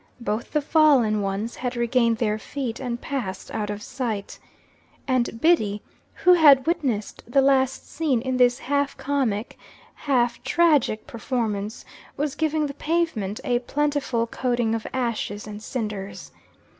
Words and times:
Both 0.19 0.49
the 0.53 0.63
fallen 0.63 1.21
ones 1.21 1.57
had 1.57 1.75
regained 1.75 2.17
their 2.17 2.39
feet, 2.39 2.79
and 2.79 2.99
passed 2.99 3.51
out 3.53 3.69
of 3.69 3.83
sight, 3.83 4.39
and 5.07 5.39
Biddy, 5.39 5.83
who 6.15 6.33
had 6.33 6.65
witnessed 6.65 7.21
the 7.27 7.39
last 7.43 7.87
scene 7.87 8.19
in 8.19 8.37
this 8.37 8.57
half 8.57 8.97
comic, 8.97 9.59
half 9.93 10.41
tragic 10.43 11.05
performance, 11.05 11.85
was 12.17 12.33
giving 12.33 12.65
the 12.65 12.73
pavement 12.73 13.39
a 13.43 13.59
plentiful 13.59 14.25
coating 14.25 14.73
of 14.73 14.87
ashes 14.91 15.45
and 15.45 15.61
cinders. 15.61 16.31